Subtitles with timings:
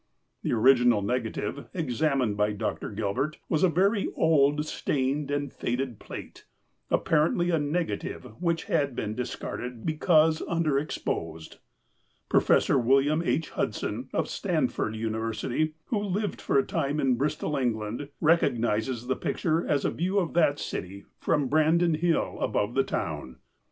[0.41, 2.89] The original negative, examined by Dr.
[2.89, 6.47] Gilbert, was a very old, stained, and faded plate,
[6.89, 11.57] apparently a negative which had been discarded because underexposed.
[12.29, 12.67] Prof.
[12.71, 13.51] William H.
[13.51, 19.67] Hudson, of Stanford University, who lived for a time in Bristol, England, recognizes the picture
[19.67, 23.35] as a view of that city from Brandon Hill, above the town.